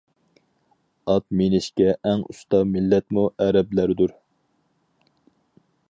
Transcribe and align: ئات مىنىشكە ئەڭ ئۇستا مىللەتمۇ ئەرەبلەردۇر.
ئات 1.11 1.27
مىنىشكە 1.41 1.87
ئەڭ 2.09 2.23
ئۇستا 2.33 2.63
مىللەتمۇ 2.71 3.27
ئەرەبلەردۇر. 3.45 4.17